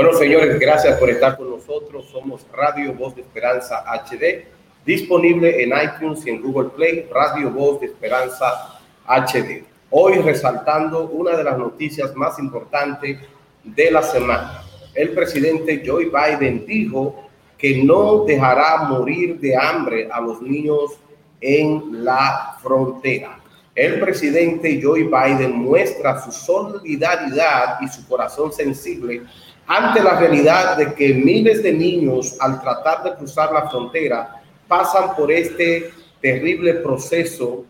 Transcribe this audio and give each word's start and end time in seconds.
Bueno, 0.00 0.12
señores, 0.12 0.60
gracias 0.60 0.96
por 0.96 1.10
estar 1.10 1.36
con 1.36 1.50
nosotros. 1.50 2.06
Somos 2.12 2.46
Radio 2.52 2.92
Voz 2.92 3.16
de 3.16 3.22
Esperanza 3.22 3.82
HD, 3.84 4.46
disponible 4.86 5.60
en 5.60 5.70
iTunes 5.70 6.24
y 6.24 6.30
en 6.30 6.40
Google 6.40 6.68
Play, 6.68 7.08
Radio 7.12 7.50
Voz 7.50 7.80
de 7.80 7.86
Esperanza 7.86 8.78
HD. 9.08 9.64
Hoy 9.90 10.18
resaltando 10.18 11.08
una 11.08 11.36
de 11.36 11.42
las 11.42 11.58
noticias 11.58 12.14
más 12.14 12.38
importantes 12.38 13.18
de 13.64 13.90
la 13.90 14.04
semana. 14.04 14.62
El 14.94 15.14
presidente 15.14 15.82
Joe 15.84 16.04
Biden 16.04 16.64
dijo 16.64 17.28
que 17.58 17.82
no 17.82 18.24
dejará 18.24 18.84
morir 18.84 19.40
de 19.40 19.56
hambre 19.56 20.08
a 20.12 20.20
los 20.20 20.40
niños 20.40 20.92
en 21.40 22.04
la 22.04 22.56
frontera. 22.62 23.40
El 23.74 23.98
presidente 23.98 24.80
Joe 24.80 25.02
Biden 25.02 25.56
muestra 25.56 26.22
su 26.22 26.30
solidaridad 26.30 27.80
y 27.80 27.88
su 27.88 28.06
corazón 28.06 28.52
sensible 28.52 29.22
ante 29.68 30.02
la 30.02 30.18
realidad 30.18 30.78
de 30.78 30.94
que 30.94 31.12
miles 31.12 31.62
de 31.62 31.72
niños 31.72 32.34
al 32.40 32.60
tratar 32.60 33.02
de 33.02 33.14
cruzar 33.14 33.52
la 33.52 33.68
frontera 33.68 34.42
pasan 34.66 35.14
por 35.14 35.30
este 35.30 35.92
terrible 36.22 36.74
proceso 36.74 37.66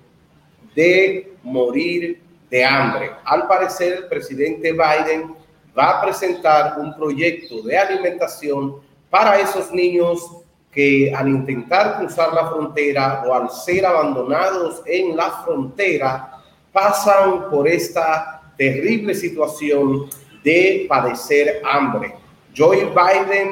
de 0.77 1.35
morir 1.43 2.23
de 2.49 2.65
hambre. 2.65 3.11
Al 3.25 3.49
parecer, 3.49 3.95
el 3.99 4.07
presidente 4.07 4.73
Biden 4.73 5.35
va 5.77 5.99
a 5.99 6.03
presentar 6.03 6.79
un 6.79 6.95
proyecto 6.95 7.63
de 7.63 7.77
alimentación 7.77 8.77
para 9.11 9.41
esos 9.41 9.73
niños 9.73 10.21
que 10.73 11.13
al 11.13 11.29
intentar 11.29 11.99
cruzar 11.99 12.33
la 12.33 12.49
frontera 12.49 13.25
o 13.27 13.35
al 13.35 13.51
ser 13.51 13.85
abandonados 13.85 14.83
en 14.87 15.17
la 15.17 15.31
frontera 15.45 16.43
pasan 16.73 17.51
por 17.51 17.67
esta 17.67 18.53
terrible 18.57 19.15
situación 19.15 20.09
de 20.43 20.87
padecer 20.89 21.63
hambre. 21.65 22.15
Joe 22.57 22.87
Biden 22.87 23.51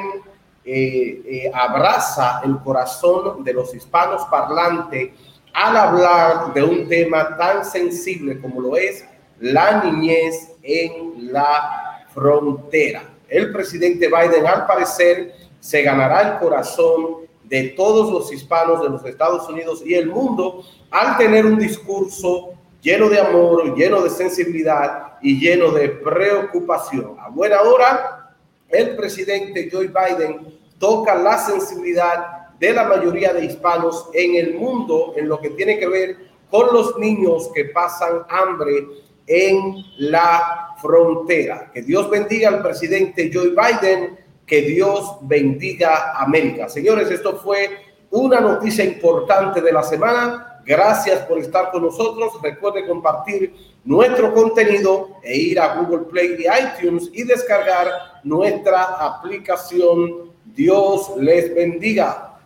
eh, 0.65 1.21
eh, 1.25 1.51
abraza 1.53 2.41
el 2.43 2.57
corazón 2.59 3.43
de 3.43 3.53
los 3.53 3.73
hispanos 3.73 4.23
parlantes 4.29 5.11
al 5.53 5.77
hablar 5.77 6.53
de 6.53 6.63
un 6.63 6.87
tema 6.87 7.37
tan 7.37 7.63
sensible 7.63 8.39
como 8.39 8.61
lo 8.61 8.75
es 8.75 9.05
la 9.39 9.83
niñez 9.83 10.51
en 10.63 11.31
la 11.31 12.05
frontera. 12.13 13.03
El 13.29 13.51
presidente 13.51 14.07
Biden, 14.07 14.45
al 14.45 14.65
parecer, 14.65 15.33
se 15.59 15.81
ganará 15.81 16.33
el 16.33 16.39
corazón 16.39 17.27
de 17.43 17.69
todos 17.69 18.11
los 18.11 18.31
hispanos 18.31 18.81
de 18.81 18.89
los 18.89 19.05
Estados 19.05 19.47
Unidos 19.47 19.81
y 19.85 19.93
el 19.93 20.07
mundo 20.07 20.63
al 20.91 21.17
tener 21.17 21.45
un 21.45 21.57
discurso 21.57 22.56
lleno 22.87 23.09
de 23.09 23.19
amor, 23.19 23.75
lleno 23.75 24.01
de 24.01 24.09
sensibilidad 24.09 25.17
y 25.21 25.37
lleno 25.37 25.71
de 25.71 25.89
preocupación. 25.89 27.17
A 27.19 27.27
buena 27.27 27.61
hora, 27.61 28.33
el 28.69 28.95
presidente 28.95 29.67
Joe 29.69 29.87
Biden 29.87 30.57
toca 30.79 31.13
la 31.15 31.37
sensibilidad 31.37 32.47
de 32.57 32.71
la 32.71 32.85
mayoría 32.85 33.33
de 33.33 33.43
hispanos 33.43 34.09
en 34.13 34.35
el 34.35 34.53
mundo 34.53 35.13
en 35.17 35.27
lo 35.27 35.37
que 35.41 35.49
tiene 35.49 35.77
que 35.77 35.85
ver 35.85 36.15
con 36.49 36.73
los 36.73 36.97
niños 36.97 37.51
que 37.53 37.65
pasan 37.65 38.21
hambre 38.29 38.87
en 39.27 39.83
la 39.97 40.73
frontera. 40.81 41.69
Que 41.73 41.81
Dios 41.81 42.09
bendiga 42.09 42.47
al 42.47 42.61
presidente 42.61 43.29
Joe 43.33 43.49
Biden, 43.49 44.17
que 44.45 44.61
Dios 44.61 45.17
bendiga 45.23 46.17
América. 46.17 46.69
Señores, 46.69 47.11
esto 47.11 47.35
fue 47.35 47.69
una 48.11 48.39
noticia 48.39 48.85
importante 48.85 49.59
de 49.59 49.73
la 49.73 49.83
semana 49.83 50.56
Gracias 50.67 51.21
por 51.21 51.39
estar 51.39 51.71
con 51.71 51.83
nosotros. 51.83 52.33
Recuerde 52.43 52.85
compartir 52.85 53.53
nuestro 53.85 54.33
contenido 54.33 55.11
e 55.23 55.37
ir 55.37 55.59
a 55.61 55.75
Google 55.75 56.05
Play 56.07 56.35
y 56.37 56.83
iTunes 56.83 57.09
y 57.13 57.23
descargar 57.23 57.89
nuestra 58.25 58.83
aplicación. 58.83 60.33
Dios 60.43 61.13
les 61.17 61.55
bendiga. 61.55 62.36